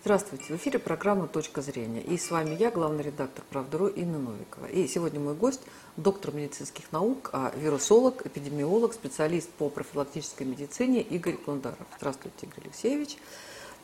Здравствуйте, 0.00 0.44
в 0.54 0.56
эфире 0.56 0.78
программа 0.78 1.26
«Точка 1.26 1.60
зрения». 1.60 2.00
И 2.00 2.16
с 2.16 2.30
вами 2.30 2.54
я, 2.54 2.70
главный 2.70 3.02
редактор 3.02 3.44
«Правды.ру» 3.50 3.88
Инна 3.88 4.20
Новикова. 4.20 4.66
И 4.66 4.86
сегодня 4.86 5.18
мой 5.18 5.34
гость– 5.34 5.60
доктор 5.96 6.32
медицинских 6.32 6.92
наук, 6.92 7.30
а 7.32 7.52
вирусолог, 7.56 8.24
эпидемиолог, 8.24 8.94
специалист 8.94 9.50
по 9.50 9.68
профилактической 9.68 10.44
медицине 10.44 11.02
Игорь 11.02 11.36
Гундаров. 11.44 11.84
Здравствуйте, 11.96 12.46
Игорь 12.46 12.66
Алексеевич. 12.66 13.18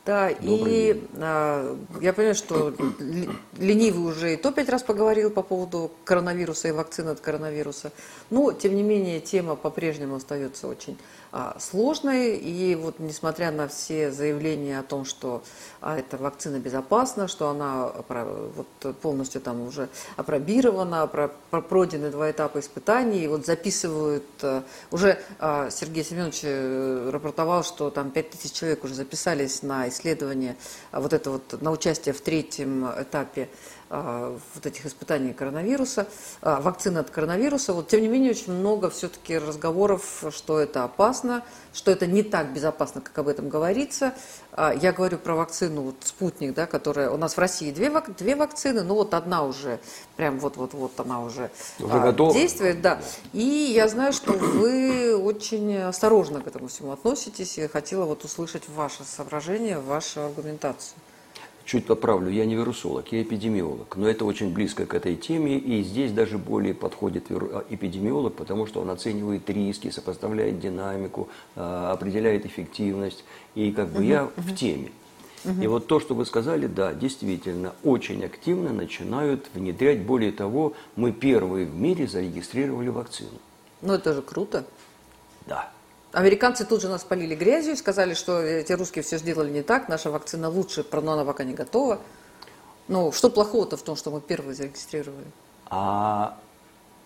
Да, 0.05 0.29
Добрый 0.29 0.91
и 0.91 1.09
а, 1.17 1.79
я 2.03 2.13
понимаю, 2.13 2.35
что 2.35 2.75
ленивый 3.57 4.05
уже 4.05 4.35
и 4.35 4.37
то 4.37 4.53
пять 4.53 4.69
раз 4.69 4.83
поговорил 4.83 5.31
по 5.31 5.43
поводу 5.43 5.91
коронавируса 6.05 6.69
и 6.69 6.73
вакцины 6.73 7.11
от 7.11 7.21
коронавируса. 7.21 7.91
Но, 8.29 8.53
тем 8.53 8.75
не 8.77 8.83
менее, 8.83 9.21
тема 9.21 9.57
по-прежнему 9.57 10.17
остается 10.17 10.69
очень 10.69 10.99
а, 11.37 11.57
сложной. 11.59 12.37
И 12.37 12.77
вот 12.77 13.01
несмотря 13.01 13.51
на 13.51 13.67
все 13.67 14.13
заявления 14.13 14.79
о 14.79 14.85
том, 14.85 15.05
что 15.05 15.43
а, 15.81 15.99
эта 15.99 16.17
вакцина 16.17 16.61
безопасна, 16.61 17.27
что 17.27 17.49
она 17.49 17.91
вот, 18.09 18.97
полностью 18.99 19.41
там 19.41 19.61
уже 19.63 19.89
опробирована, 20.17 21.07
про, 21.09 21.33
про 21.51 21.61
пройдены 21.61 22.11
два 22.11 22.31
этапа 22.31 22.61
испытаний, 22.61 23.25
и 23.25 23.27
вот 23.27 23.47
записывают, 23.47 24.25
а, 24.43 24.63
уже 24.93 25.19
а, 25.41 25.71
Сергей 25.71 26.05
Семенович 26.05 26.41
э, 26.45 27.11
рапортовал, 27.11 27.65
что 27.65 27.91
там 27.91 28.13
5000 28.13 28.53
человек 28.53 28.85
уже 28.85 28.95
записались 28.95 29.63
на 29.63 29.89
исследование, 29.95 30.57
а, 30.91 31.01
вот 31.01 31.13
это 31.13 31.31
вот, 31.31 31.61
на 31.63 31.71
участие 31.71 32.13
в 32.13 32.21
третьем 32.21 32.87
этапе 33.01 33.49
вот 34.03 34.67
этих 34.67 34.87
испытаний 34.87 35.33
коронавируса, 35.33 36.07
а, 36.43 36.61
вакцины 36.61 36.99
от 36.99 37.11
коронавируса. 37.11 37.73
Вот, 37.73 37.89
тем 37.89 38.01
не 38.01 38.09
менее, 38.09 38.33
очень 38.33 38.53
много 38.53 38.91
все-таки 38.91 39.39
разговоров, 39.39 40.25
что 40.31 40.59
это 40.59 40.85
опасно, 40.85 41.45
что 41.73 41.91
это 41.91 42.07
не 42.07 42.23
так 42.23 42.53
безопасно, 42.53 43.01
как 43.01 43.17
об 43.19 43.29
этом 43.29 43.49
говорится. 43.49 44.15
А, 44.53 44.73
я 44.75 44.93
говорю 44.93 45.19
про 45.19 45.35
вакцину 45.35 45.83
вот, 45.83 45.97
«Спутник», 46.01 46.55
да, 46.55 46.67
которая 46.67 47.11
у 47.11 47.17
нас 47.17 47.37
в 47.37 47.39
России 47.39 47.71
две, 47.71 47.91
две 48.19 48.37
вакцины, 48.37 48.83
но 48.83 48.95
вот 48.95 49.15
одна 49.15 49.45
уже, 49.45 49.79
прям 50.17 50.39
вот-вот-вот 50.39 50.99
она 50.99 51.23
уже, 51.23 51.51
уже 51.79 51.93
а, 51.93 52.13
действует. 52.33 52.81
Да. 52.81 53.01
И 53.33 53.73
я 53.75 53.89
знаю, 53.89 54.13
что 54.13 54.33
вы 54.33 55.17
очень 55.17 55.77
осторожно 55.79 56.41
к 56.41 56.47
этому 56.47 56.69
всему 56.69 56.93
относитесь, 56.93 57.59
и 57.59 57.69
хотела 57.69 58.05
вот 58.05 58.25
услышать 58.25 58.69
ваше 58.69 59.05
соображение, 59.05 59.79
вашу 59.79 60.23
аргументацию. 60.23 60.99
Чуть 61.65 61.87
поправлю, 61.87 62.31
я 62.31 62.45
не 62.45 62.57
вирусолог, 62.57 63.11
я 63.11 63.23
эпидемиолог, 63.23 63.97
но 63.97 64.07
это 64.07 64.27
очень 64.27 64.53
близко 64.53 64.85
к 64.85 64.93
этой 64.93 65.17
теме, 65.17 65.57
и 65.57 65.83
здесь 65.83 66.13
даже 66.13 66.37
более 66.37 66.75
подходит 66.75 67.25
а, 67.31 67.65
эпидемиолог, 67.71 68.35
потому 68.35 68.67
что 68.67 68.83
он 68.83 68.91
оценивает 68.91 69.49
риски, 69.49 69.89
сопоставляет 69.89 70.61
динамику, 70.61 71.29
а, 71.57 71.93
определяет 71.93 72.45
эффективность, 72.45 73.25
и 73.55 73.73
как 73.73 73.89
бы 73.89 74.01
угу, 74.01 74.03
я 74.03 74.25
угу. 74.25 74.33
в 74.37 74.55
теме. 74.55 74.93
Угу. 75.45 75.63
И 75.63 75.67
вот 75.67 75.87
то, 75.87 76.01
что 76.01 76.15
вы 76.15 76.27
сказали, 76.27 76.67
да, 76.67 76.93
действительно, 76.93 77.75
очень 77.83 78.25
активно 78.25 78.73
начинают 78.73 79.47
внедрять. 79.55 80.03
Более 80.03 80.33
того, 80.33 80.75
мы 80.97 81.13
первые 81.13 81.67
в 81.67 81.75
мире 81.75 82.07
зарегистрировали 82.07 82.89
вакцину. 82.89 83.39
Ну, 83.81 83.93
это 83.95 84.15
же 84.15 84.23
круто. 84.23 84.65
Да. 85.47 85.71
Американцы 86.15 86.65
тут 86.65 86.81
же 86.81 86.89
нас 86.89 87.03
полили 87.03 87.35
грязью, 87.35 87.77
сказали, 87.77 88.15
что 88.15 88.41
эти 88.41 88.73
русские 88.73 89.03
все 89.03 89.19
сделали 89.19 89.51
не 89.51 89.63
так, 89.63 89.89
наша 89.89 90.13
вакцина 90.13 90.49
лучше, 90.49 90.87
но 90.93 91.13
она 91.13 91.25
пока 91.25 91.43
не 91.43 91.55
готова. 91.55 91.99
Ну, 92.87 93.11
что 93.11 93.31
плохого-то 93.31 93.77
в 93.77 93.83
том, 93.83 93.97
что 93.97 94.13
мы 94.13 94.21
первые 94.21 94.55
зарегистрировали? 94.55 95.27
А 95.67 96.39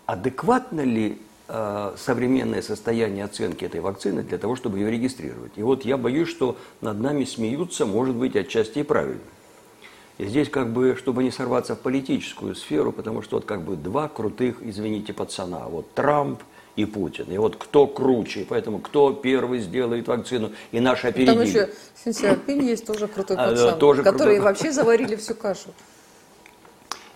адекватно 0.05 0.83
ли 0.83 1.23
э, 1.49 1.95
современное 1.97 2.61
состояние 2.61 3.25
оценки 3.25 3.65
этой 3.65 3.81
вакцины 3.81 4.23
для 4.23 4.37
того, 4.37 4.57
чтобы 4.57 4.79
ее 4.79 4.91
регистрировать? 4.91 5.53
И 5.57 5.63
вот 5.63 5.87
я 5.87 5.97
боюсь, 5.97 6.29
что 6.29 6.59
над 6.83 7.01
нами 7.01 7.25
смеются, 7.25 7.87
может 7.87 8.15
быть, 8.15 8.37
отчасти 8.37 8.81
и 8.81 8.83
правильно. 8.83 9.23
И 10.19 10.27
здесь 10.27 10.51
как 10.51 10.71
бы, 10.71 10.97
чтобы 10.99 11.25
не 11.25 11.31
сорваться 11.31 11.77
в 11.77 11.79
политическую 11.79 12.55
сферу, 12.55 12.93
потому 12.93 13.23
что 13.23 13.37
вот 13.37 13.47
как 13.47 13.63
бы 13.63 13.77
два 13.77 14.09
крутых, 14.09 14.59
извините, 14.61 15.15
пацана. 15.15 15.67
Вот 15.69 15.95
Трамп– 15.95 16.43
и 16.79 16.85
Путин. 16.85 17.27
И 17.29 17.37
вот 17.39 17.57
кто 17.57 17.89
круче, 17.89 18.47
поэтому 18.49 18.79
кто 18.79 19.13
первый 19.13 19.59
сделает 19.59 20.07
вакцину, 20.07 20.53
и 20.71 20.79
наши 20.79 21.09
опередили. 21.09 21.35
Там 21.35 21.45
еще 21.45 21.71
Синсиапин 22.05 22.61
есть 22.61 22.87
тоже 22.87 23.09
крутой 23.09 23.37
а, 23.37 23.51
пацан, 23.51 23.79
тоже 23.81 24.05
которые 24.05 24.37
крутой. 24.37 24.53
вообще 24.53 24.73
заварили 24.73 25.17
всю 25.17 25.35
кашу. 25.35 25.71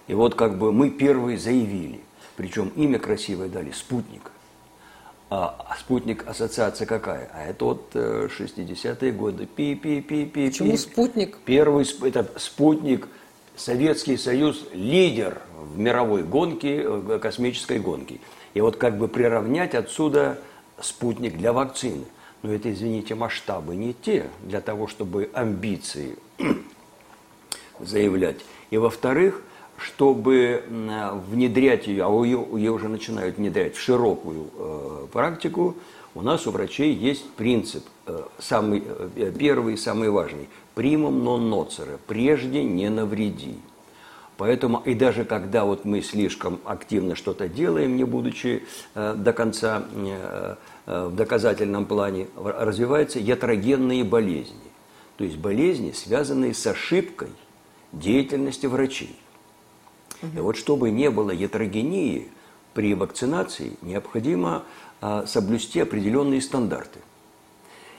И 0.08 0.14
вот 0.14 0.34
как 0.34 0.58
бы 0.58 0.72
мы 0.72 0.90
первые 0.90 1.38
заявили, 1.38 2.00
причем 2.36 2.72
имя 2.74 2.98
красивое 2.98 3.48
дали, 3.48 3.70
спутник. 3.70 4.32
А, 5.30 5.54
а 5.68 5.76
спутник 5.78 6.26
ассоциация 6.26 6.84
какая? 6.84 7.30
А 7.32 7.44
это 7.44 7.64
вот 7.64 7.94
60-е 7.94 8.96
э, 9.00 9.12
годы. 9.12 9.46
Пи-пи-пи-пи. 9.46 10.48
Почему 10.48 10.76
спутник? 10.76 11.38
Первый 11.44 11.86
это 12.02 12.28
спутник, 12.36 13.06
Советский 13.54 14.16
Союз 14.16 14.64
лидер 14.72 15.40
в 15.56 15.78
мировой 15.78 16.24
гонке, 16.24 16.84
космической 17.20 17.78
гонке. 17.78 18.18
И 18.54 18.60
вот 18.60 18.76
как 18.76 18.98
бы 18.98 19.08
приравнять 19.08 19.74
отсюда 19.74 20.38
спутник 20.80 21.36
для 21.36 21.52
вакцины. 21.52 22.04
Но 22.42 22.52
это, 22.52 22.72
извините, 22.72 23.14
масштабы 23.14 23.76
не 23.76 23.94
те 23.94 24.26
для 24.42 24.60
того, 24.60 24.88
чтобы 24.88 25.30
амбиции 25.32 26.16
заявлять. 27.80 28.38
И 28.70 28.78
во-вторых, 28.78 29.42
чтобы 29.78 30.64
внедрять 31.28 31.86
ее, 31.86 32.04
а 32.04 32.24
ее, 32.24 32.46
ее 32.52 32.70
уже 32.70 32.88
начинают 32.88 33.36
внедрять 33.36 33.74
в 33.74 33.80
широкую 33.80 34.50
э, 34.54 35.06
практику, 35.12 35.76
у 36.14 36.22
нас 36.22 36.46
у 36.46 36.50
врачей 36.50 36.92
есть 36.92 37.28
принцип, 37.30 37.84
э, 38.06 38.22
самый, 38.38 38.82
э, 38.86 39.32
первый 39.36 39.74
и 39.74 39.76
самый 39.76 40.10
важный, 40.10 40.48
примум 40.74 41.24
нон 41.24 41.48
ноцере, 41.48 41.98
прежде 42.06 42.62
не 42.62 42.90
навреди. 42.90 43.56
Поэтому 44.38 44.82
и 44.84 44.94
даже 44.94 45.24
когда 45.24 45.64
вот 45.64 45.84
мы 45.84 46.02
слишком 46.02 46.60
активно 46.64 47.14
что-то 47.14 47.48
делаем, 47.48 47.96
не 47.96 48.04
будучи 48.04 48.64
э, 48.94 49.14
до 49.16 49.32
конца 49.32 49.84
э, 49.94 50.56
э, 50.86 51.06
в 51.08 51.14
доказательном 51.14 51.86
плане, 51.86 52.28
развиваются 52.36 53.18
ятрогенные 53.18 54.04
болезни. 54.04 54.56
То 55.16 55.24
есть 55.24 55.36
болезни, 55.36 55.92
связанные 55.92 56.54
с 56.54 56.66
ошибкой 56.66 57.28
деятельности 57.92 58.66
врачей. 58.66 59.16
Угу. 60.22 60.38
И 60.38 60.40
вот 60.40 60.56
чтобы 60.56 60.90
не 60.90 61.10
было 61.10 61.30
ятрогении 61.30 62.28
при 62.74 62.94
вакцинации, 62.94 63.76
необходимо 63.82 64.64
э, 65.00 65.24
соблюсти 65.26 65.80
определенные 65.80 66.40
стандарты. 66.40 67.00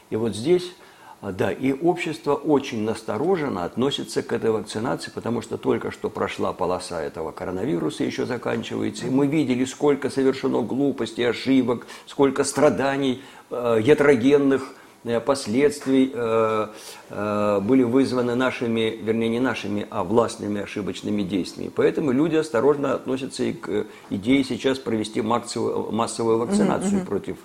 И 0.10 0.16
вот 0.16 0.36
здесь 0.36 0.64
а, 0.64 0.83
да, 1.32 1.54
и 1.54 1.72
общество 1.72 2.34
очень 2.34 2.84
настороженно 2.84 3.64
относится 3.64 4.22
к 4.22 4.34
этой 4.34 4.52
вакцинации, 4.52 5.10
потому 5.10 5.42
что 5.42 5.58
только 5.58 5.90
что 5.90 6.10
прошла 6.10 6.52
полоса 6.52 7.02
этого 7.02 7.32
коронавируса, 7.32 8.04
еще 8.04 8.26
заканчивается, 8.26 9.08
и 9.08 9.10
мы 9.10 9.28
видели, 9.28 9.64
сколько 9.64 10.10
совершено 10.10 10.62
глупостей, 10.62 11.24
ошибок, 11.24 11.88
сколько 12.08 12.44
страданий, 12.44 13.22
э, 13.50 13.80
ятрогенных 13.82 14.74
э, 15.06 15.22
последствий 15.22 16.12
э, 16.14 16.68
э, 17.10 17.60
были 17.62 17.84
вызваны 17.84 18.36
нашими, 18.36 19.00
вернее 19.02 19.30
не 19.30 19.40
нашими, 19.40 19.88
а 19.92 20.04
властными 20.04 20.60
ошибочными 20.60 21.22
действиями. 21.22 21.72
Поэтому 21.74 22.12
люди 22.12 22.36
осторожно 22.36 22.96
относятся 22.96 23.44
и 23.46 23.54
к 23.54 23.86
идее 24.10 24.44
сейчас 24.44 24.78
провести 24.78 25.22
массовую, 25.22 25.90
массовую 25.90 26.40
вакцинацию 26.40 27.00
mm-hmm. 27.00 27.06
против 27.06 27.38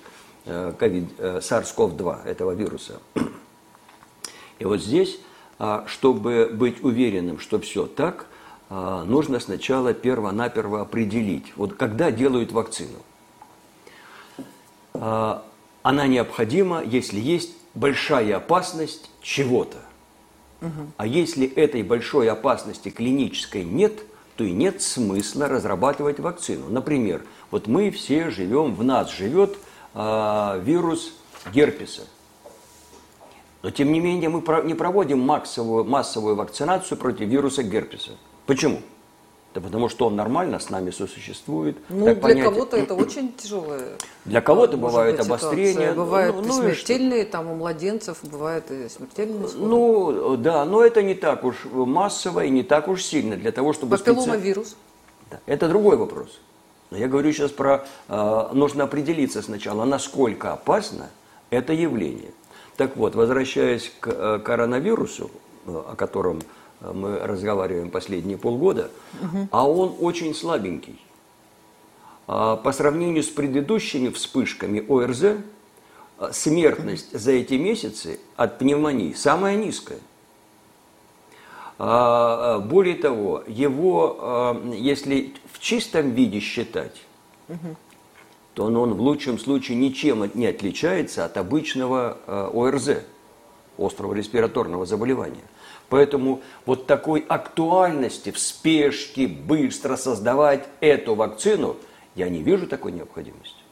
э, 0.46 0.72
COVID, 0.76 1.06
э, 1.18 1.38
SARS-CoV-2, 1.38 2.26
этого 2.26 2.50
вируса. 2.56 2.94
И 4.58 4.64
вот 4.64 4.80
здесь, 4.80 5.18
а, 5.58 5.84
чтобы 5.86 6.50
быть 6.52 6.82
уверенным, 6.82 7.38
что 7.38 7.58
все 7.58 7.86
так, 7.86 8.26
а, 8.70 9.04
нужно 9.04 9.40
сначала 9.40 9.94
перво-наперво 9.94 10.80
определить, 10.82 11.52
вот 11.56 11.74
когда 11.74 12.10
делают 12.10 12.52
вакцину. 12.52 12.98
А, 14.94 15.44
она 15.82 16.06
необходима, 16.06 16.82
если 16.82 17.18
есть 17.20 17.52
большая 17.74 18.36
опасность 18.36 19.10
чего-то. 19.22 19.78
А 20.96 21.06
если 21.06 21.46
этой 21.46 21.84
большой 21.84 22.28
опасности 22.28 22.88
клинической 22.88 23.62
нет, 23.62 24.02
то 24.34 24.42
и 24.42 24.50
нет 24.50 24.82
смысла 24.82 25.48
разрабатывать 25.48 26.18
вакцину. 26.18 26.68
Например, 26.68 27.22
вот 27.52 27.68
мы 27.68 27.92
все 27.92 28.30
живем, 28.30 28.74
в 28.74 28.82
нас 28.82 29.12
живет 29.12 29.56
э, 29.94 30.60
вирус 30.64 31.12
герпеса. 31.52 32.02
Но 33.62 33.70
тем 33.70 33.92
не 33.92 34.00
менее 34.00 34.28
мы 34.28 34.42
не 34.64 34.74
проводим 34.74 35.20
массовую, 35.20 35.84
массовую 35.84 36.36
вакцинацию 36.36 36.96
против 36.96 37.26
вируса 37.28 37.62
герпеса. 37.62 38.12
Почему? 38.46 38.80
Да 39.54 39.60
потому 39.62 39.88
что 39.88 40.06
он 40.06 40.14
нормально 40.14 40.60
с 40.60 40.70
нами 40.70 40.90
сосуществует. 40.90 41.78
Ну, 41.88 42.04
для 42.04 42.14
понятие... 42.14 42.44
кого-то 42.44 42.76
это 42.76 42.94
очень 42.94 43.32
тяжелое. 43.32 43.96
Для 44.24 44.40
кого-то 44.40 44.76
бывают 44.76 45.18
обострения. 45.20 45.94
Бывают 45.94 46.36
ну, 46.36 46.42
ну, 46.42 46.52
смертельные, 46.52 47.24
там 47.24 47.50
у 47.50 47.54
младенцев 47.56 48.18
бывают 48.22 48.70
и 48.70 48.88
смертельные 48.88 49.46
исходы. 49.46 49.66
Ну, 49.66 50.36
да, 50.36 50.64
но 50.64 50.84
это 50.84 51.02
не 51.02 51.14
так 51.14 51.44
уж 51.44 51.64
массово 51.72 52.44
и 52.44 52.50
не 52.50 52.62
так 52.62 52.88
уж 52.88 53.02
сильно 53.02 53.36
для 53.36 53.50
того, 53.50 53.72
чтобы... 53.72 53.96
Папилломавирус. 53.96 54.76
Да, 55.30 55.40
это 55.46 55.68
другой 55.68 55.96
вопрос. 55.96 56.40
Но 56.90 56.98
я 56.98 57.08
говорю 57.08 57.32
сейчас 57.32 57.50
про... 57.50 57.86
Э, 58.08 58.48
нужно 58.52 58.84
определиться 58.84 59.42
сначала, 59.42 59.84
насколько 59.84 60.52
опасно 60.52 61.08
это 61.50 61.72
явление. 61.72 62.30
Так 62.78 62.96
вот, 62.96 63.16
возвращаясь 63.16 63.92
к 63.98 64.06
э, 64.06 64.38
коронавирусу, 64.38 65.32
о 65.66 65.96
котором 65.96 66.40
мы 66.80 67.18
разговариваем 67.18 67.90
последние 67.90 68.38
полгода, 68.38 68.88
угу. 69.20 69.48
а 69.50 69.68
он 69.68 69.96
очень 69.98 70.32
слабенький. 70.32 71.04
А 72.28 72.54
по 72.54 72.70
сравнению 72.70 73.24
с 73.24 73.26
предыдущими 73.26 74.10
вспышками 74.10 74.84
ОРЗ, 74.88 75.40
смертность 76.30 77.18
за 77.18 77.32
эти 77.32 77.54
месяцы 77.54 78.20
от 78.36 78.58
пневмонии 78.58 79.12
самая 79.12 79.56
низкая. 79.56 79.98
А, 81.80 82.60
более 82.60 82.94
того, 82.94 83.42
его, 83.48 84.56
если 84.72 85.34
в 85.52 85.58
чистом 85.58 86.12
виде 86.12 86.38
считать, 86.38 87.02
угу. 87.48 87.74
То 88.58 88.64
он 88.64 88.94
в 88.94 89.00
лучшем 89.00 89.38
случае 89.38 89.76
ничем 89.76 90.28
не 90.34 90.48
отличается 90.48 91.24
от 91.24 91.36
обычного 91.36 92.18
ОРЗ, 92.26 93.04
острого 93.78 94.14
респираторного 94.14 94.84
заболевания. 94.84 95.44
Поэтому 95.88 96.42
вот 96.66 96.88
такой 96.88 97.20
актуальности 97.20 98.32
в 98.32 98.38
спешке 98.40 99.28
быстро 99.28 99.94
создавать 99.94 100.68
эту 100.80 101.14
вакцину, 101.14 101.76
я 102.16 102.28
не 102.28 102.42
вижу 102.42 102.66
такой 102.66 102.90
необходимости. 102.90 103.62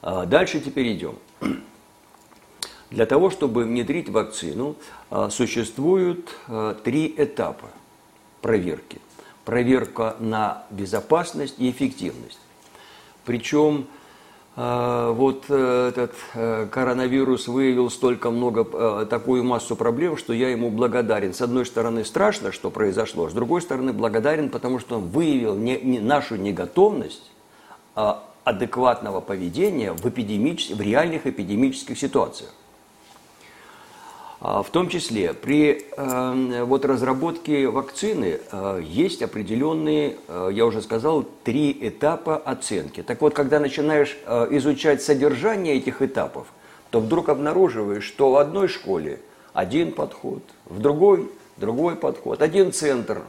А 0.00 0.24
дальше 0.24 0.58
теперь 0.58 0.90
идем. 0.90 1.16
Для 2.90 3.04
того, 3.04 3.28
чтобы 3.28 3.64
внедрить 3.64 4.08
вакцину, 4.08 4.76
а, 5.10 5.28
существуют 5.28 6.34
а, 6.48 6.72
три 6.72 7.14
этапа 7.18 7.68
проверки. 8.40 8.98
Проверка 9.44 10.16
на 10.20 10.64
безопасность 10.70 11.56
и 11.58 11.70
эффективность. 11.70 12.38
Причем 13.24 13.86
а, 14.54 15.12
вот 15.12 15.46
э, 15.48 15.88
этот 15.88 16.12
э, 16.34 16.66
коронавирус 16.70 17.48
выявил 17.48 17.88
столько 17.88 18.30
много, 18.30 18.66
э, 18.70 19.06
такую 19.08 19.44
массу 19.44 19.76
проблем, 19.76 20.18
что 20.18 20.34
я 20.34 20.50
ему 20.50 20.70
благодарен. 20.70 21.32
С 21.32 21.40
одной 21.40 21.64
стороны, 21.64 22.04
страшно, 22.04 22.52
что 22.52 22.70
произошло, 22.70 23.30
с 23.30 23.32
другой 23.32 23.62
стороны, 23.62 23.94
благодарен, 23.94 24.50
потому 24.50 24.78
что 24.78 24.96
он 24.98 25.04
выявил 25.04 25.56
не, 25.56 25.80
не 25.80 26.00
нашу 26.00 26.36
неготовность 26.36 27.30
а 27.94 28.22
адекватного 28.44 29.20
поведения 29.20 29.92
в, 29.92 30.06
эпидемич... 30.06 30.70
в 30.70 30.80
реальных 30.82 31.26
эпидемических 31.26 31.98
ситуациях. 31.98 32.50
А, 34.44 34.64
в 34.64 34.70
том 34.70 34.88
числе 34.88 35.34
при 35.34 35.86
э, 35.96 36.64
вот 36.64 36.84
разработке 36.84 37.68
вакцины 37.68 38.40
э, 38.50 38.82
есть 38.84 39.22
определенные, 39.22 40.16
э, 40.26 40.50
я 40.52 40.66
уже 40.66 40.82
сказал, 40.82 41.24
три 41.44 41.70
этапа 41.80 42.38
оценки. 42.38 43.04
Так 43.04 43.20
вот, 43.20 43.34
когда 43.34 43.60
начинаешь 43.60 44.18
изучать 44.50 45.00
содержание 45.00 45.76
этих 45.76 46.02
этапов, 46.02 46.48
то 46.90 46.98
вдруг 46.98 47.28
обнаруживаешь, 47.28 48.02
что 48.02 48.32
в 48.32 48.36
одной 48.36 48.66
школе 48.66 49.20
один 49.52 49.92
подход, 49.92 50.42
в 50.66 50.80
другой 50.80 51.30
другой 51.56 51.94
подход, 51.94 52.42
один 52.42 52.72
центр. 52.72 53.22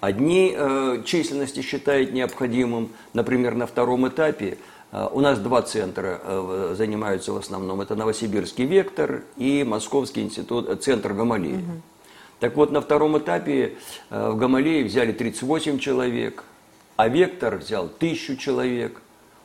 Одни 0.00 0.54
численности 1.04 1.62
считают 1.62 2.12
необходимым, 2.12 2.90
например, 3.12 3.54
на 3.54 3.66
втором 3.66 4.08
этапе– 4.08 4.58
Э, 4.75 4.75
у 5.12 5.20
нас 5.20 5.38
два 5.38 5.62
центра 5.62 6.20
э, 6.22 6.74
занимаются 6.76 7.32
в 7.32 7.36
основном. 7.36 7.80
Это 7.80 7.94
Новосибирский 7.94 8.64
вектор 8.64 9.24
и 9.36 9.64
Московский 9.64 10.22
институт, 10.22 10.68
э, 10.68 10.76
центр 10.76 11.12
Гамалеи. 11.12 11.56
Угу. 11.56 11.82
Так 12.40 12.56
вот, 12.56 12.70
на 12.70 12.80
втором 12.80 13.18
этапе 13.18 13.76
в 14.10 14.36
Гамалее 14.36 14.84
взяли 14.84 15.12
38 15.12 15.78
человек, 15.78 16.44
а 16.96 17.08
вектор 17.08 17.56
взял 17.56 17.88
тысячу 17.88 18.36
человек. 18.36 19.00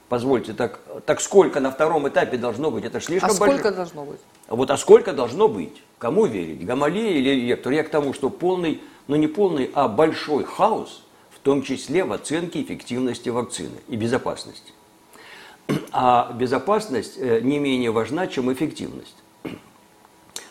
Позвольте, 0.09 0.51
так, 0.53 0.81
так 1.06 1.21
сколько 1.21 1.62
на 1.62 1.71
втором 1.71 2.07
этапе 2.07 2.38
должно 2.38 2.69
быть? 2.69 2.83
Это 2.83 3.00
слишком 3.00 3.30
а 3.30 3.33
сколько 3.33 3.54
большое. 3.54 3.74
должно 3.74 4.04
быть? 4.04 4.19
Вот, 4.50 4.69
а 4.69 4.77
сколько 4.77 5.13
должно 5.13 5.47
быть? 5.47 5.81
Кому 6.00 6.25
верить? 6.25 6.65
Гамалеи 6.65 7.18
или 7.18 7.45
вектор? 7.45 7.71
Я 7.71 7.83
к 7.83 7.89
тому, 7.89 8.13
что 8.13 8.30
полный, 8.30 8.81
ну 9.07 9.15
не 9.15 9.27
полный, 9.27 9.71
а 9.74 9.88
большой 9.88 10.44
хаос, 10.44 11.04
в 11.30 11.39
том 11.39 11.63
числе 11.63 12.04
в 12.04 12.12
оценке 12.12 12.62
эффективности 12.62 13.30
вакцины 13.30 13.77
и 13.88 13.95
безопасности. 13.95 14.74
А 15.91 16.33
безопасность 16.33 17.18
э, 17.18 17.41
не 17.41 17.59
менее 17.59 17.91
важна, 17.91 18.27
чем 18.27 18.51
эффективность. 18.51 19.15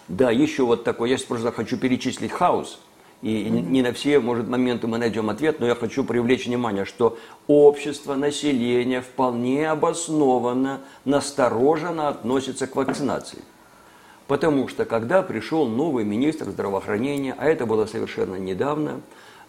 Да, 0.09 0.31
еще 0.31 0.65
вот 0.65 0.83
такой, 0.83 1.11
я 1.11 1.19
просто 1.29 1.53
хочу 1.53 1.77
перечислить 1.77 2.33
хаос, 2.33 2.81
и 3.23 3.51
не 3.51 3.83
на 3.83 3.93
все, 3.93 4.19
может, 4.19 4.49
моменты 4.49 4.87
мы 4.87 4.97
найдем 4.97 5.29
ответ, 5.29 5.61
но 5.61 5.67
я 5.67 5.75
хочу 5.75 6.05
привлечь 6.05 6.47
внимание, 6.47 6.87
что 6.87 7.19
общество, 7.47 8.15
население 8.15 9.03
вполне 9.03 9.71
обоснованно, 9.71 10.81
настороженно 11.05 12.09
относится 12.09 12.67
к 12.67 12.75
вакцинации. 12.77 13.41
Потому 14.27 14.69
что 14.69 14.87
когда 14.87 15.23
пришел 15.23 15.67
новый 15.67 16.05
министр 16.05 16.47
здравоохранения, 16.47 17.35
а 17.37 17.47
это 17.47 17.67
было 17.67 17.85
совершенно 17.85 18.37
недавно, 18.37 19.01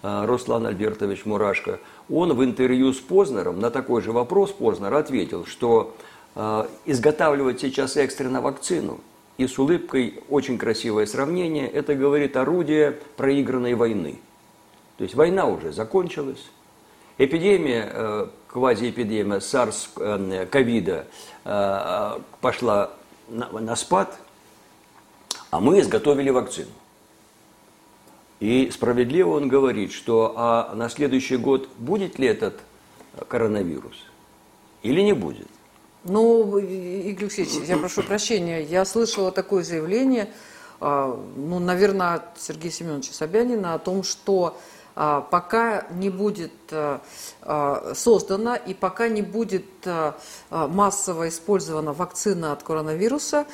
Руслан 0.02 0.66
Альбертович 0.66 1.26
Мурашко, 1.26 1.80
он 2.10 2.34
в 2.34 2.44
интервью 2.44 2.92
с 2.92 3.00
Познером 3.00 3.60
на 3.60 3.70
такой 3.70 4.02
же 4.02 4.12
вопрос 4.12 4.52
Познер 4.52 4.94
ответил, 4.94 5.46
что 5.46 5.96
э, 6.36 6.66
изготавливать 6.86 7.62
сейчас 7.62 7.98
экстренно 7.98 8.42
вакцину 8.42 9.00
и 9.38 9.46
с 9.46 9.60
улыбкой 9.60 10.24
очень 10.30 10.58
красивое 10.58 11.06
сравнение, 11.06 11.68
это 11.68 11.94
говорит 11.94 12.36
орудие 12.36 12.98
проигранной 13.16 13.76
войны. 13.76 14.20
То 14.98 15.04
есть 15.04 15.16
война 15.16 15.46
уже 15.46 15.72
закончилась, 15.72 16.50
эпидемия, 17.20 17.90
э, 17.92 18.28
квазиэпидемия 18.48 19.40
SARS, 19.40 20.48
ковида 20.48 21.06
э, 21.46 22.20
пошла 22.42 22.92
на 23.30 23.76
спад, 23.76 24.18
а 25.52 25.60
мы 25.60 25.80
изготовили 25.80 26.30
вакцину. 26.32 26.72
И 28.42 28.72
справедливо 28.72 29.36
он 29.36 29.48
говорит, 29.48 29.94
что 29.94 30.34
а 30.36 30.74
на 30.74 30.90
следующий 30.90 31.38
год 31.38 31.70
будет 31.78 32.18
ли 32.18 32.28
этот 32.28 32.60
коронавирус 33.28 34.04
или 34.82 35.02
не 35.02 35.14
будет? 35.14 35.48
Ну, 36.04 36.58
Игорь 36.58 37.26
Алексеевич, 37.26 37.68
я 37.68 37.78
прошу 37.78 38.02
прощения, 38.02 38.64
я 38.64 38.84
слышала 38.84 39.32
такое 39.32 39.64
заявление, 39.64 40.28
а, 40.80 41.24
ну, 41.36 41.60
наверное, 41.60 42.16
от 42.16 42.24
Сергея 42.40 42.72
Семеновича 42.72 43.14
Собянина 43.14 43.76
о 43.76 43.80
том, 43.80 44.02
что 44.02 44.58
а, 44.96 45.22
пока 45.22 45.86
не 45.92 46.10
будет 46.10 46.52
а, 46.72 47.02
создана 47.94 48.56
и 48.56 48.74
пока 48.74 49.08
не 49.08 49.22
будет 49.22 49.66
массово 50.50 51.30
использована 51.30 51.94
вакцина 51.94 52.54
от 52.54 52.64
коронавируса, 52.64 53.46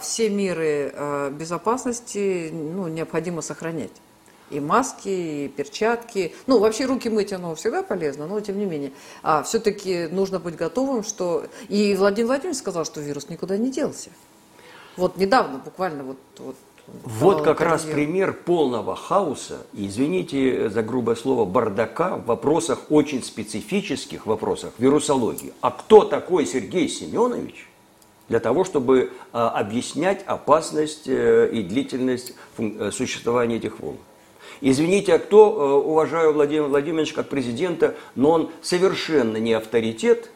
все 0.00 0.30
меры 0.30 1.30
безопасности 1.30 2.50
ну, 2.52 2.88
необходимо 2.88 3.40
сохранять 3.40 3.92
и 4.50 4.60
маски, 4.60 5.08
и 5.08 5.48
перчатки. 5.48 6.34
Ну, 6.46 6.58
вообще 6.58 6.84
руки 6.84 7.08
мыть 7.08 7.32
оно 7.32 7.54
всегда 7.54 7.82
полезно, 7.82 8.26
но 8.26 8.40
тем 8.40 8.58
не 8.58 8.64
менее. 8.64 8.92
А 9.22 9.42
все-таки 9.42 10.06
нужно 10.06 10.38
быть 10.38 10.56
готовым, 10.56 11.02
что... 11.02 11.46
И 11.68 11.94
Владимир 11.96 12.28
Владимирович 12.28 12.58
сказал, 12.58 12.84
что 12.84 13.00
вирус 13.00 13.28
никуда 13.28 13.56
не 13.56 13.70
делся. 13.70 14.10
Вот 14.96 15.16
недавно, 15.16 15.58
буквально 15.58 16.04
вот... 16.04 16.18
Вот, 16.38 16.56
вот 17.04 17.42
как 17.42 17.60
раз 17.60 17.82
пример 17.82 18.32
полного 18.32 18.94
хаоса, 18.94 19.66
извините 19.72 20.70
за 20.70 20.84
грубое 20.84 21.16
слово, 21.16 21.44
бардака 21.44 22.16
в 22.16 22.26
вопросах 22.26 22.90
очень 22.90 23.24
специфических 23.24 24.24
вопросах 24.24 24.72
вирусологии. 24.78 25.52
А 25.60 25.72
кто 25.72 26.04
такой 26.04 26.46
Сергей 26.46 26.88
Семенович 26.88 27.68
для 28.28 28.38
того, 28.38 28.62
чтобы 28.62 29.10
а, 29.32 29.50
объяснять 29.50 30.22
опасность 30.26 31.08
э, 31.08 31.50
и 31.52 31.64
длительность 31.64 32.34
э, 32.58 32.90
существования 32.92 33.56
этих 33.56 33.80
волн? 33.80 33.98
Извините, 34.60 35.14
а 35.14 35.18
кто, 35.18 35.82
э, 35.84 35.88
уважаю 35.88 36.32
Владимира 36.32 36.68
Владимировича 36.68 37.14
как 37.14 37.28
президента, 37.28 37.94
но 38.14 38.30
он 38.30 38.50
совершенно 38.62 39.36
не 39.36 39.52
авторитет. 39.52 40.30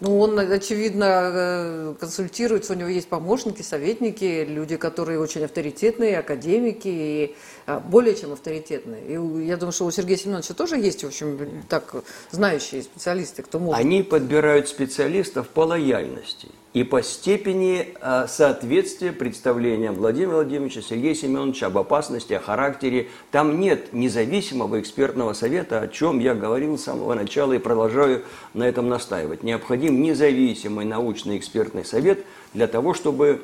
Ну, 0.00 0.18
он, 0.18 0.36
очевидно, 0.36 1.30
э, 1.32 1.94
консультируется, 2.00 2.72
у 2.72 2.76
него 2.76 2.88
есть 2.88 3.08
помощники, 3.08 3.62
советники, 3.62 4.44
люди, 4.48 4.76
которые 4.76 5.20
очень 5.20 5.44
авторитетные, 5.44 6.18
академики, 6.18 6.88
и 6.88 7.36
э, 7.66 7.80
более 7.88 8.16
чем 8.16 8.32
авторитетные. 8.32 9.04
И 9.06 9.46
я 9.46 9.56
думаю, 9.56 9.72
что 9.72 9.84
у 9.84 9.90
Сергея 9.92 10.16
Семеновича 10.16 10.54
тоже 10.54 10.76
есть, 10.76 11.04
в 11.04 11.06
общем, 11.06 11.62
так, 11.68 11.94
знающие 12.32 12.82
специалисты, 12.82 13.42
кто 13.42 13.60
может. 13.60 13.80
Они 13.80 14.02
подбирают 14.02 14.68
специалистов 14.68 15.48
по 15.48 15.60
лояльности 15.60 16.48
и 16.72 16.84
по 16.84 17.02
степени 17.02 17.94
э, 18.00 18.26
соответствия 18.28 19.12
представлениям 19.12 19.94
Владимира 19.94 20.36
Владимировича, 20.36 20.80
Сергея 20.80 21.14
Семеновича 21.14 21.66
об 21.66 21.76
опасности, 21.76 22.32
о 22.32 22.40
характере. 22.40 23.08
Там 23.30 23.60
нет 23.60 23.92
независимого 23.92 24.80
экспертного 24.80 25.34
совета, 25.34 25.80
о 25.80 25.88
чем 25.88 26.18
я 26.18 26.34
говорил 26.34 26.78
с 26.78 26.84
самого 26.84 27.12
начала 27.14 27.52
и 27.52 27.58
продолжаю 27.58 28.22
на 28.54 28.64
этом 28.64 28.88
настаивать. 28.88 29.42
Необходим 29.42 30.00
независимый 30.00 30.86
научный 30.86 31.36
экспертный 31.36 31.84
совет 31.84 32.24
для 32.54 32.66
того, 32.66 32.94
чтобы 32.94 33.42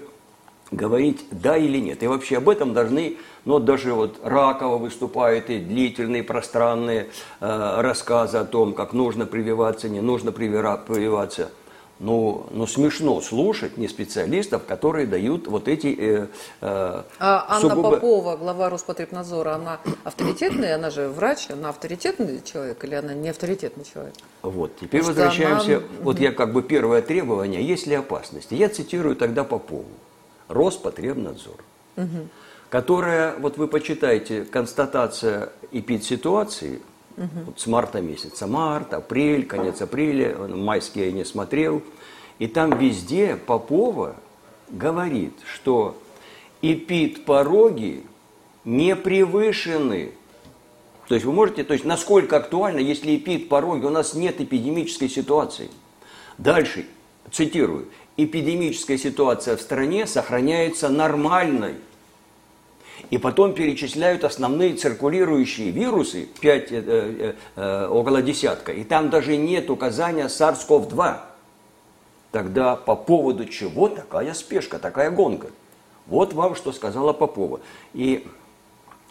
говорить 0.71 1.25
да 1.31 1.57
или 1.57 1.79
нет. 1.79 2.03
И 2.03 2.07
вообще 2.07 2.39
об 2.39 2.49
этом 2.49 2.73
должны, 2.73 3.19
ну 3.45 3.59
даже 3.59 3.93
вот 3.93 4.21
Ракова 4.23 4.79
выступает 4.79 5.51
и 5.51 5.59
длительные 5.59 6.23
пространные 6.23 7.09
э, 7.41 7.81
рассказы 7.81 8.39
о 8.39 8.45
том, 8.47 8.73
как 8.73 8.95
нужно 8.95 9.27
прививаться, 9.27 9.91
не 9.91 10.01
нужно 10.01 10.33
прививаться. 10.33 11.51
Ну, 12.01 12.47
ну 12.51 12.67
смешно 12.67 13.21
слушать 13.21 13.77
не 13.77 13.89
специалистов, 13.89 14.65
которые 14.67 15.07
дают 15.07 15.49
вот 15.49 15.67
эти 15.67 15.89
э, 15.99 16.27
э, 16.61 17.03
а 17.19 17.47
Анна 17.49 17.61
сугубо... 17.61 17.91
Попова, 17.93 18.37
глава 18.37 18.71
Роспотребнадзора, 18.71 19.55
она 19.55 19.81
авторитетная, 20.05 20.77
она 20.77 20.91
же 20.91 21.09
врач, 21.09 21.51
она 21.51 21.71
авторитетный 21.71 22.41
человек 22.45 22.85
или 22.85 22.95
она 22.95 23.15
не 23.15 23.31
авторитетный 23.31 23.85
человек? 23.85 24.15
Вот, 24.43 24.77
теперь 24.77 25.01
Потому 25.01 25.17
возвращаемся, 25.17 25.79
она... 25.79 25.87
вот 26.03 26.21
я 26.21 26.33
как 26.33 26.53
бы 26.53 26.63
первое 26.63 27.03
требование, 27.03 27.67
есть 27.67 27.87
ли 27.87 27.95
опасности? 27.95 28.55
Я 28.55 28.69
цитирую 28.69 29.17
тогда 29.17 29.43
Попову, 29.43 29.85
Роспотребнадзор, 30.47 31.57
угу. 31.97 32.29
которая, 32.71 33.37
вот 33.39 33.57
вы 33.59 33.67
почитайте, 33.67 34.45
констатация 34.45 35.51
эпид-ситуации– 35.73 36.81
Угу. 37.19 37.45
Вот 37.47 37.61
с 37.61 37.67
марта 37.67 38.01
месяца. 38.01 38.47
Март, 38.47 38.95
апрель, 38.95 39.45
конец 39.45 39.83
апреля, 39.83 40.37
майские 40.37 41.07
я 41.07 41.13
не 41.13 41.25
смотрел. 41.25 41.83
И 42.39 42.47
там 42.47 42.79
везде 42.79 43.37
Попова 43.37 44.15
говорит, 44.71 45.35
что 45.45 46.01
эпид-пороги 46.63 48.05
не 48.65 48.95
превышены. 48.95 50.13
То 51.09 51.15
есть 51.15 51.27
вы 51.27 51.33
можете, 51.33 51.65
то 51.65 51.73
есть 51.73 51.85
насколько 51.85 52.37
актуально, 52.37 52.79
если 52.79 53.17
эпид-пороги, 53.17 53.85
у 53.85 53.91
нас 53.91 54.15
нет 54.15 54.41
эпидемической 54.41 55.09
ситуации. 55.09 55.71
Дальше, 56.37 56.87
цитирую, 57.33 57.89
эпидемическая 58.17 58.99
ситуация 58.99 59.57
в 59.57 59.61
стране 59.61 60.07
сохраняется 60.07 60.89
нормальной. 60.89 61.75
И 63.11 63.19
потом 63.19 63.55
перечисляют 63.55 64.25
основные 64.25 64.75
циркулирующие 64.75 65.71
вирусы, 65.71 66.29
5, 66.41 66.73
э, 66.73 66.83
э, 66.83 67.35
э, 67.57 67.87
около 67.89 68.21
десятка, 68.21 68.73
и 68.73 68.85
там 68.85 69.09
даже 69.11 69.37
нет 69.37 69.71
указания 69.71 70.27
SARS-CoV-2. 70.27 71.17
Тогда 72.33 72.77
по 72.77 72.95
поводу 72.95 73.47
чего 73.47 73.89
такая 73.89 74.35
спешка, 74.35 74.79
такая 74.79 75.11
гонка? 75.11 75.49
Вот 76.07 76.35
вам, 76.35 76.55
что 76.55 76.73
сказала 76.73 77.13
Попова. 77.13 77.61
И 77.95 78.27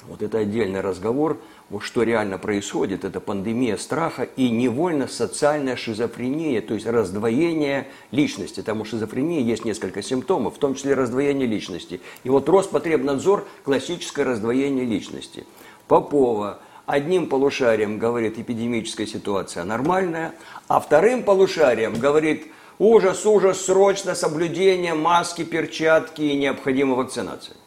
вот 0.08 0.22
это 0.22 0.40
отдельный 0.40 0.82
разговор– 0.82 1.38
вот 1.70 1.84
что 1.84 2.04
реально 2.04 2.38
происходит, 2.38 3.04
это 3.04 3.20
пандемия 3.20 3.76
страха 3.76 4.24
и 4.24 4.50
невольно 4.50 5.08
социальная 5.08 5.76
шизофрения, 5.76 6.62
то 6.62 6.74
есть 6.74 6.86
раздвоение 6.86 7.88
личности. 8.12 8.62
Там 8.62 8.80
у 8.80 8.86
шизофрении 8.86 9.42
есть 9.42 9.66
несколько 9.66 10.02
симптомов, 10.02 10.56
в 10.56 10.60
том 10.60 10.76
числе 10.76 10.94
раздвоение 10.94 11.46
личности. 11.46 12.00
И 12.24 12.30
вот 12.30 12.48
Роспотребнадзор– 12.48 13.46
классическое 13.66 14.24
раздвоение 14.24 14.86
личности. 14.86 15.46
Попова 15.90 16.60
одним 16.86 17.28
полушарием 17.28 18.00
говорит 18.00 18.40
эпидемическая 18.40 19.06
ситуация 19.06 19.66
нормальная, 19.66 20.36
а 20.70 20.80
вторым 20.80 21.24
полушарием 21.24 22.00
говорит 22.00 22.48
ужас, 22.80 23.26
ужас, 23.26 23.66
срочно 23.66 24.16
соблюдение 24.16 24.94
маски, 24.94 25.44
перчатки 25.44 26.22
и 26.22 26.38
необходимая 26.38 26.96
вакцинация. 26.96 27.58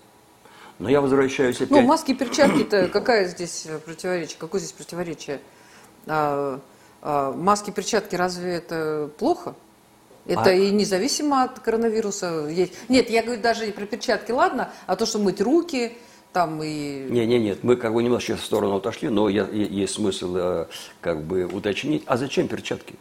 Но 0.80 0.88
я 0.88 1.02
возвращаюсь 1.02 1.56
опять... 1.56 1.70
Ну, 1.70 1.82
маски, 1.82 2.14
перчатки-то 2.14 2.88
какая 2.92 3.28
здесь 3.28 3.66
противоречие? 3.84 4.37
Какое 4.38 4.60
здесь 4.60 4.72
противоречие? 4.72 5.40
А, 6.06 6.58
а, 7.02 7.32
маски, 7.32 7.70
перчатки, 7.70 8.16
разве 8.16 8.54
это 8.54 9.10
плохо? 9.18 9.54
Это 10.26 10.50
а... 10.50 10.52
и 10.52 10.70
независимо 10.70 11.42
от 11.44 11.60
коронавируса 11.60 12.49
есть. 12.49 12.72
Нет, 12.88 13.10
я 13.10 13.22
говорю 13.22 13.42
даже 13.42 13.66
про 13.72 13.84
перчатки, 13.84 14.32
ладно, 14.32 14.72
а 14.87 14.96
то, 14.96 15.04
что 15.04 15.18
мыть 15.18 15.42
руки, 15.42 15.99
там 16.32 16.62
и... 16.62 17.06
Не, 17.10 17.26
не, 17.26 17.38
нет, 17.38 17.62
мы 17.62 17.76
как 17.76 17.92
бы 17.92 18.02
немножко 18.02 18.37
в 18.37 18.40
сторону 18.40 18.76
отошли, 18.76 19.10
но 19.10 19.28
я, 19.28 19.46
есть 19.49 19.94
смысл 19.94 20.34
э, 20.37 20.66
как 21.02 21.25
бы 21.25 21.44
уточнить. 21.44 22.04
А 22.06 22.16
зачем 22.16 22.49
перчатки? 22.49 22.94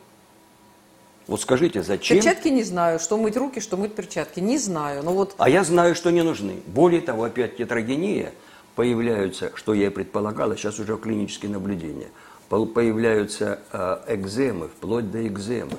Вот 1.29 1.41
скажите, 1.41 1.83
зачем? 1.83 2.17
Перчатки 2.17 2.48
не 2.48 2.63
знаю, 2.63 3.00
что 3.00 3.15
мыть 3.15 3.38
руки, 3.38 3.59
что 3.59 3.77
мыть 3.77 3.93
перчатки, 3.93 4.39
не 4.39 4.57
знаю. 4.57 5.03
Но 5.03 5.13
вот... 5.13 5.36
А 5.38 5.48
я 5.48 5.63
знаю, 5.63 5.93
что 5.93 6.09
не 6.09 6.24
нужны. 6.24 6.55
Более 6.65 7.01
того, 7.01 7.25
опять 7.25 7.55
тетрагения 7.55 8.33
появляются, 8.74 9.51
что 9.53 9.75
я 9.75 9.88
и 9.88 9.89
предполагала, 9.91 10.57
сейчас 10.57 10.79
уже 10.79 10.98
клинические 10.98 11.51
наблюдения, 11.51 12.07
появляются 12.50 13.59
э, 13.71 14.15
экземы, 14.15 14.69
вплоть 14.69 15.12
до 15.12 15.27
экземы, 15.27 15.77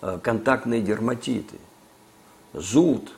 э, 0.00 0.18
контактные 0.22 0.80
дерматиты, 0.80 1.58
зуд, 2.54 3.12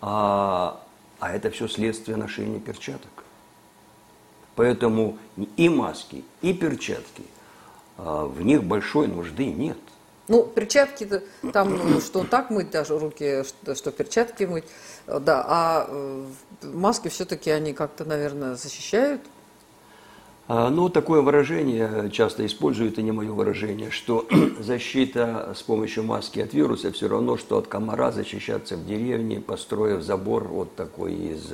а, 0.00 0.80
а 1.18 1.32
это 1.32 1.50
все 1.50 1.66
следствие 1.66 2.16
ношения 2.16 2.60
перчаток. 2.60 3.24
Поэтому 4.54 5.18
и 5.56 5.68
маски, 5.68 6.22
и 6.40 6.54
перчатки– 6.54 7.24
а, 7.98 8.26
в 8.26 8.40
них 8.42 8.62
большой 8.64 9.08
нужды 9.08 9.46
нет. 9.46 9.76
Ну, 10.28 10.44
перчатки 10.44 11.08
там, 11.52 11.76
ну, 11.76 12.00
что 12.00 12.24
так 12.24 12.50
мыть 12.50 12.70
даже 12.70 12.98
руки, 12.98 13.44
что, 13.44 13.74
что 13.74 13.90
перчатки 13.90 14.44
мыть, 14.44 14.64
да, 15.06 15.44
а 15.46 15.86
э, 15.88 16.26
маски 16.62 17.08
все-таки 17.08 17.50
они 17.50 17.72
как-то, 17.72 18.04
наверное, 18.04 18.54
защищают. 18.54 19.22
А, 20.46 20.70
ну, 20.70 20.88
такое 20.88 21.22
выражение 21.22 22.10
часто 22.10 22.44
используют, 22.46 22.98
и 22.98 23.02
не 23.02 23.12
мое 23.12 23.32
выражение, 23.32 23.90
что 23.90 24.26
защита 24.60 25.54
с 25.56 25.62
помощью 25.62 26.04
маски 26.04 26.40
от 26.40 26.52
вируса 26.52 26.92
все 26.92 27.08
равно, 27.08 27.36
что 27.36 27.58
от 27.58 27.66
комара 27.66 28.12
защищаться 28.12 28.76
в 28.76 28.86
деревне, 28.86 29.40
построив 29.40 30.02
забор 30.02 30.44
вот 30.44 30.74
такой 30.76 31.14
из 31.14 31.52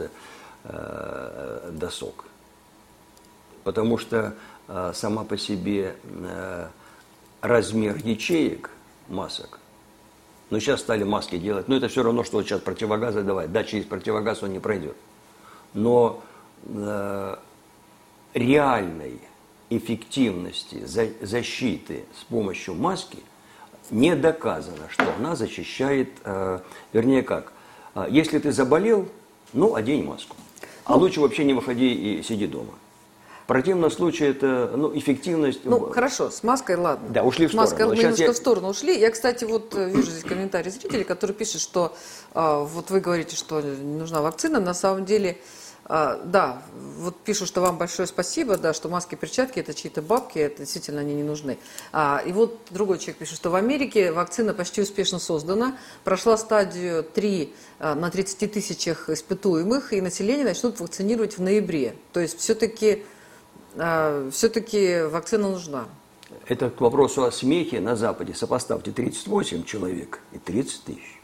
э, 0.65 1.71
досок. 1.73 2.25
Потому 3.63 3.99
что 3.99 4.35
Э, 4.67 4.93
сама 4.95 5.25
по 5.25 5.37
себе 5.37 5.95
э, 6.05 6.69
размер 7.45 7.99
ячеек 8.03 8.71
масок. 9.09 9.61
Но 10.49 10.59
сейчас 10.61 10.81
стали 10.81 11.05
маски 11.05 11.37
делать. 11.37 11.69
Но 11.69 11.77
это 11.77 11.89
все 11.89 12.03
равно, 12.03 12.25
что 12.25 12.39
вот 12.39 12.47
сейчас 12.47 12.61
противогазы 12.61 13.23
давать. 13.23 13.53
Да, 13.53 13.65
через 13.65 13.85
противогаз 13.85 14.43
он 14.43 14.53
не 14.53 14.61
пройдет. 14.61 14.97
Но 15.75 16.23
э, 16.65 17.37
реальной 18.33 19.21
эффективности 19.69 20.85
защиты 20.87 22.05
с 22.19 22.25
помощью 22.25 22.75
маски 22.75 23.19
не 23.91 24.17
доказано, 24.17 24.89
что 24.89 25.13
она 25.19 25.37
защищает, 25.37 26.09
э, 26.25 26.61
вернее 26.95 27.23
как, 27.23 27.53
э, 27.95 28.07
если 28.09 28.39
ты 28.39 28.53
заболел, 28.53 29.07
ну, 29.53 29.75
одень 29.75 30.05
маску. 30.05 30.37
А 30.85 30.93
ну, 30.93 31.01
лучше 31.01 31.21
вообще 31.21 31.45
не 31.45 31.53
выходи 31.53 31.93
и 31.93 32.23
сиди 32.23 32.47
дома. 32.47 32.73
В 33.45 33.47
противном 33.47 33.91
случае 33.91 34.31
это 34.31 34.73
ну, 34.75 34.97
эффективность... 34.97 35.61
Ну, 35.65 35.91
хорошо, 35.91 36.31
с 36.31 36.43
маской, 36.43 36.77
ладно. 36.77 37.11
Да, 37.11 37.25
ушли 37.25 37.47
в 37.47 37.51
сторону. 37.51 37.71
Маской, 37.71 37.87
мы 37.87 37.97
немножко 37.97 38.23
я... 38.23 38.33
в 38.33 38.37
сторону 38.37 38.69
ушли. 38.69 38.99
Я, 38.99 39.11
кстати, 39.11 39.45
вот 39.45 39.75
э, 39.75 39.91
вижу 39.91 40.11
здесь 40.11 40.25
комментарий 40.25 40.71
зрителей, 40.71 41.05
который 41.05 41.33
пишет, 41.33 41.61
что 41.61 41.95
э, 42.33 42.67
вот 42.67 42.89
вы 42.89 43.01
говорите, 43.01 43.37
что 43.37 43.61
не 43.61 43.99
нужна 43.99 44.23
вакцина. 44.23 44.61
На 44.61 44.73
самом 44.73 45.05
деле, 45.05 45.37
э, 45.91 46.21
да, 46.25 46.63
вот 46.97 47.21
пишут, 47.21 47.49
что 47.49 47.61
вам 47.61 47.77
большое 47.77 48.09
спасибо, 48.09 48.57
да, 48.57 48.73
что 48.73 48.89
маски, 48.89 49.15
перчатки– 49.15 49.59
это 49.61 49.75
чьи-то 49.75 50.01
бабки, 50.01 50.39
это 50.39 50.61
действительно 50.61 51.03
они 51.03 51.13
не 51.13 51.23
нужны. 51.23 51.59
А, 51.93 52.23
и 52.25 52.33
вот 52.33 52.59
другой 52.71 52.97
человек 52.97 53.19
пишет, 53.19 53.37
что 53.37 53.51
в 53.51 53.57
Америке 53.57 54.11
вакцина 54.11 54.55
почти 54.55 54.81
успешно 54.81 55.19
создана, 55.19 55.77
прошла 56.03 56.39
стадию 56.39 57.05
3 57.05 57.53
э, 57.81 57.93
на 57.93 58.11
30 58.11 58.51
тысячах 58.51 59.11
испытуемых, 59.11 59.93
и 59.93 60.01
население 60.01 60.47
начнут 60.47 60.81
вакцинировать 60.81 61.37
в 61.37 61.43
ноябре. 61.43 61.95
То 62.15 62.21
есть 62.21 62.39
все-таки 62.39 63.03
а, 63.03 63.14
все-таки 64.31 65.03
вакцина 65.03 65.51
нужна. 65.51 65.87
Это 66.47 66.71
к 66.71 66.81
вопросу 66.81 67.25
о 67.25 67.33
смехе 67.33 67.81
на 67.81 67.97
Западе. 67.97 68.35
Сопоставьте 68.35 68.93
38 68.93 69.65
человек 69.65 70.21
и 70.33 70.39
30 70.39 70.85
тысяч. 70.85 71.21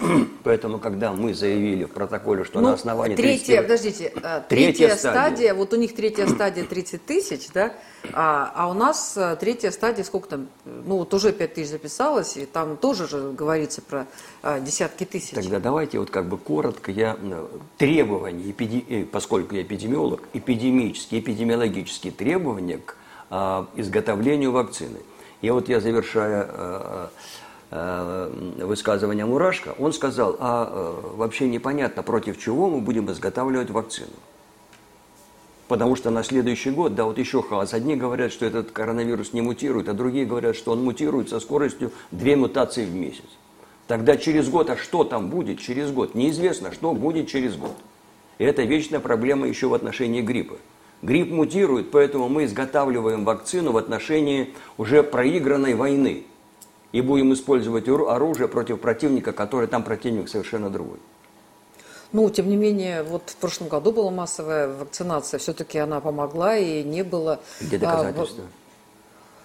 Поэтому, 0.44 0.78
когда 0.78 1.12
мы 1.12 1.34
заявили 1.34 1.84
в 1.84 1.90
протоколе, 1.90 2.44
что 2.44 2.60
ну, 2.60 2.68
на 2.68 2.74
основании... 2.74 3.16
Третья, 3.16 3.62
31... 3.62 3.62
подождите, 3.62 4.12
а, 4.22 4.40
третья, 4.48 4.88
третья 4.88 4.96
стадия, 4.96 5.12
стадия, 5.12 5.54
вот 5.54 5.72
у 5.72 5.76
них 5.76 5.94
третья 5.94 6.26
стадия 6.26 6.64
30 6.64 7.04
тысяч, 7.04 7.48
да, 7.52 7.74
а, 8.12 8.52
а 8.54 8.68
у 8.68 8.74
нас 8.74 9.14
а, 9.16 9.36
третья 9.36 9.70
стадия, 9.70 10.04
сколько 10.04 10.28
там, 10.28 10.48
ну 10.64 10.98
вот 10.98 11.12
уже 11.14 11.32
5 11.32 11.54
тысяч 11.54 11.70
записалось, 11.70 12.36
и 12.36 12.46
там 12.46 12.76
тоже 12.76 13.06
же 13.08 13.32
говорится 13.32 13.82
про 13.82 14.06
а, 14.42 14.60
десятки 14.60 15.04
тысяч. 15.04 15.34
Тогда 15.34 15.60
давайте 15.60 15.98
вот 15.98 16.10
как 16.10 16.26
бы 16.26 16.38
коротко, 16.38 16.90
я 16.90 17.16
требования, 17.78 18.50
эпиди... 18.50 18.84
Э, 18.88 19.04
поскольку 19.04 19.54
я 19.54 19.62
эпидемиолог, 19.62 20.22
эпидемические, 20.32 21.20
эпидемиологические 21.20 22.12
требования 22.12 22.78
к 22.78 22.96
а, 23.30 23.68
изготовлению 23.76 24.52
вакцины. 24.52 24.98
И 25.40 25.50
вот 25.50 25.68
я 25.68 25.80
завершая 25.80 26.48
Э, 26.48 27.08
высказывания 27.72 29.24
Мурашко, 29.24 29.74
он 29.78 29.92
сказал, 29.94 30.36
а 30.38 30.68
э, 30.70 31.16
вообще 31.16 31.48
непонятно, 31.48 32.02
против 32.02 32.38
чего 32.38 32.68
мы 32.68 32.80
будем 32.80 33.10
изготавливать 33.10 33.70
вакцину. 33.70 34.12
Потому 35.68 35.96
что 35.96 36.10
на 36.10 36.22
следующий 36.22 36.70
год, 36.70 36.94
да, 36.94 37.04
вот 37.04 37.16
еще 37.16 37.42
хаос. 37.42 37.72
Одни 37.72 37.96
говорят, 37.96 38.30
что 38.30 38.44
этот 38.44 38.72
коронавирус 38.72 39.32
не 39.32 39.40
мутирует, 39.40 39.88
а 39.88 39.94
другие 39.94 40.26
говорят, 40.26 40.54
что 40.54 40.72
он 40.72 40.84
мутирует 40.84 41.30
со 41.30 41.40
скоростью 41.40 41.92
две 42.10 42.36
мутации 42.36 42.84
в 42.84 42.94
месяц. 42.94 43.24
Тогда 43.86 44.18
через 44.18 44.50
год, 44.50 44.68
а 44.68 44.76
что 44.76 45.04
там 45.04 45.30
будет 45.30 45.58
через 45.58 45.90
год? 45.90 46.14
Неизвестно, 46.14 46.72
что 46.72 46.92
будет 46.92 47.28
через 47.28 47.56
год. 47.56 47.74
И 48.36 48.44
это 48.44 48.62
вечная 48.64 49.00
проблема 49.00 49.48
еще 49.48 49.68
в 49.68 49.74
отношении 49.74 50.20
гриппа. 50.20 50.56
Грипп 51.00 51.30
мутирует, 51.30 51.90
поэтому 51.90 52.28
мы 52.28 52.44
изготавливаем 52.44 53.24
вакцину 53.24 53.72
в 53.72 53.78
отношении 53.78 54.52
уже 54.76 55.02
проигранной 55.02 55.74
войны. 55.74 56.24
И 56.92 57.00
будем 57.00 57.32
использовать 57.32 57.88
ору- 57.88 58.08
оружие 58.08 58.48
против 58.48 58.80
противника, 58.80 59.32
который 59.32 59.66
там 59.66 59.82
противник 59.82 60.28
совершенно 60.28 60.70
другой. 60.70 60.98
Ну, 62.12 62.28
тем 62.28 62.48
не 62.48 62.56
менее, 62.56 63.02
вот 63.02 63.22
в 63.30 63.36
прошлом 63.36 63.68
году 63.68 63.90
была 63.90 64.10
массовая 64.10 64.68
вакцинация, 64.68 65.38
все-таки 65.38 65.78
она 65.78 66.00
помогла 66.00 66.56
и 66.56 66.82
не 66.82 67.02
было... 67.02 67.40
Где 67.60 67.76
а, 67.76 67.80
доказательства, 67.80 68.44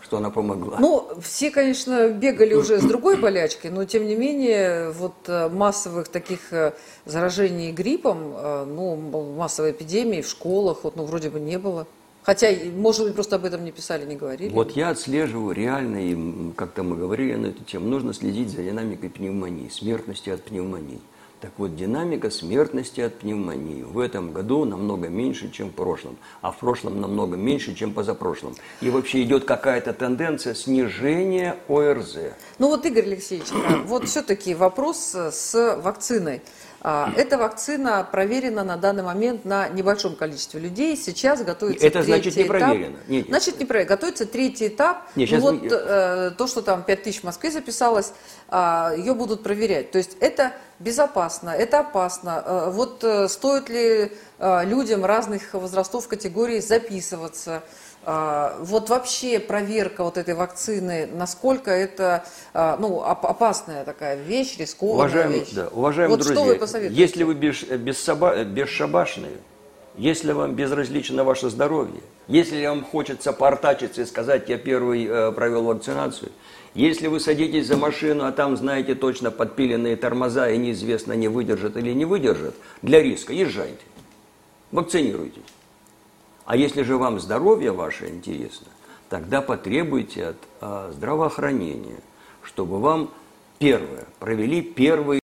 что 0.02 0.18
она 0.18 0.30
помогла? 0.30 0.78
Ну, 0.80 1.10
все, 1.22 1.50
конечно, 1.50 2.10
бегали 2.10 2.54
уже 2.54 2.80
с 2.80 2.84
другой 2.84 3.16
болячкой, 3.22 3.72
но 3.72 3.86
тем 3.86 4.06
не 4.06 4.16
менее, 4.16 4.92
вот 4.92 5.14
э, 5.28 5.48
массовых 5.48 6.10
таких 6.10 6.52
э, 6.52 6.74
заражений 7.06 7.72
гриппом, 7.72 8.34
э, 8.36 8.66
ну, 8.66 8.96
массовой 9.38 9.72
эпидемии 9.72 10.22
в 10.22 10.28
школах, 10.28 10.84
вот, 10.84 10.98
ну, 10.98 11.06
вроде 11.06 11.30
бы 11.30 11.40
не 11.40 11.58
было. 11.58 11.88
Хотя, 12.28 12.54
может 12.76 13.06
быть, 13.06 13.14
просто 13.16 13.38
об 13.38 13.46
этом 13.46 13.64
не 13.64 13.72
писали, 13.72 14.06
не 14.06 14.18
говорили. 14.18 14.52
Вот 14.54 14.72
я 14.72 14.90
отслеживаю 14.90 15.56
реально, 15.56 16.12
и 16.12 16.52
как-то 16.58 16.84
мы 16.84 16.98
говорили 16.98 17.36
на 17.36 17.46
эту 17.48 17.64
тему, 17.64 17.88
нужно 17.88 18.14
следить 18.14 18.50
за 18.50 18.64
динамикой 18.64 19.10
пневмонии, 19.10 19.70
смертности 19.70 20.30
от 20.30 20.44
пневмонии. 20.44 21.00
Так 21.40 21.52
вот, 21.58 21.78
динамика 21.78 22.30
смертности 22.30 23.00
от 23.00 23.20
пневмонии 23.20 23.84
в 23.84 23.98
этом 24.00 24.34
году 24.34 24.66
намного 24.66 25.08
меньше, 25.08 25.50
чем 25.52 25.70
в 25.70 25.74
прошлом, 25.74 26.18
а 26.42 26.52
в 26.52 26.58
прошлом 26.58 27.00
намного 27.00 27.38
меньше, 27.38 27.74
чем 27.76 27.94
позапрошлом. 27.94 28.56
И 28.82 28.90
вообще 28.90 29.24
идет 29.24 29.46
какая-то 29.46 29.94
тенденция 29.94 30.54
снижения 30.54 31.56
ОРЗ. 31.70 32.18
Ну 32.60 32.68
вот, 32.68 32.86
Игорь 32.86 33.06
Алексеевич, 33.06 33.48
а, 33.54 33.84
вот 33.86 34.06
все-таки 34.06 34.54
вопрос 34.54 35.16
с 35.16 35.78
вакциной. 35.82 36.42
А, 36.82 37.12
Эта 37.18 37.38
вакцина 37.38 38.08
проверена 38.10 38.64
на 38.64 38.78
данный 38.78 39.04
момент 39.04 39.46
на 39.46 39.68
небольшом 39.70 40.16
количестве 40.16 40.60
людей. 40.60 40.96
Сейчас 40.96 41.44
готовится 41.44 41.86
Это 41.86 42.04
значит 42.04 42.34
третий 42.36 42.44
не 42.44 42.48
проверено. 42.48 42.84
этап. 42.86 42.94
Нет, 43.08 43.10
нет. 43.10 43.28
Значит, 43.28 43.60
не 43.60 43.66
проверено. 43.66 43.90
Готовится 43.90 44.26
третий 44.26 44.68
этап. 44.68 45.04
Нет, 45.16 45.30
Ну 45.32 45.40
вот 45.40 45.64
э, 45.72 46.32
то, 46.38 46.48
что 46.48 46.62
там 46.62 46.84
5 46.84 47.04
тысяч 47.04 47.22
в 47.22 47.24
Москве 47.24 47.52
записалось, 47.52 48.14
а, 48.50 48.94
ее 48.96 49.14
будут 49.14 49.44
проверять. 49.44 49.92
То 49.92 49.98
есть 49.98 50.18
это 50.20 50.54
безопасно, 50.80 51.50
это 51.50 51.80
опасно. 51.80 52.44
Э, 52.46 52.70
Вот 52.72 53.04
э, 53.04 53.28
стоит 53.28 53.70
ли 53.70 54.12
э, 54.38 54.66
людям 54.66 55.04
разных 55.04 55.54
возрастов, 55.54 56.08
категорий 56.08 56.60
записываться? 56.62 57.64
А, 58.10 58.56
Вот 58.62 58.90
вообще 58.90 59.38
проверка 59.38 60.02
вот 60.06 60.18
этой 60.18 60.34
вакцины, 60.34 61.10
насколько 61.14 61.72
это 61.72 62.24
а, 62.54 62.78
ну, 62.80 63.00
оп- 63.02 63.26
опасная 63.26 63.84
такая 63.84 64.16
вещь, 64.16 64.56
рискованная 64.58 64.96
Уважаемые, 65.10 65.40
вещь? 65.42 65.52
да, 65.52 65.68
уважаемые 65.68 66.16
вот 66.18 66.24
друзья, 66.24 66.36
что 66.36 66.44
вы 66.46 66.56
посоветуете? 66.56 67.02
если 67.02 67.24
вы 67.24 67.34
без, 67.34 67.64
бессоба- 67.64 68.46
бесшабашные, 68.46 69.34
если 69.98 70.32
вам 70.32 70.54
безразлично 70.56 71.26
ваше 71.26 71.50
здоровье, 71.50 72.00
если 72.30 72.66
вам 72.66 72.86
хочется 72.86 73.34
портачиться 73.34 74.04
и 74.04 74.06
сказать, 74.06 74.48
я 74.48 74.58
первый 74.58 75.06
э, 75.06 75.34
провел 75.34 75.64
вакцинацию, 75.66 76.32
если 76.76 77.08
вы 77.08 77.20
садитесь 77.20 77.68
за 77.68 77.76
машину, 77.76 78.24
а 78.26 78.32
там, 78.32 78.56
знаете, 78.56 78.96
точно 78.96 79.32
подпиленные 79.32 79.98
тормоза 79.98 80.50
и 80.50 80.58
неизвестно, 80.58 81.12
не 81.12 81.28
выдержат 81.28 81.76
или 81.76 81.92
не 81.92 82.06
выдержат, 82.06 82.56
для 82.82 83.02
риска 83.04 83.34
езжайте, 83.34 83.84
вакцинируйтесь. 84.72 85.42
А 86.48 86.56
если 86.56 86.82
же 86.84 86.98
вам 86.98 87.20
здоровье 87.20 87.74
ваше 87.74 88.08
интересно, 88.08 88.68
тогда 89.10 89.42
потребуйте 89.42 90.28
от 90.28 90.38
а, 90.62 90.92
здравоохранения, 90.94 92.00
чтобы 92.42 92.80
вам 92.80 93.12
первое 93.60 94.06
провели 94.20 94.62
первый 94.62 95.20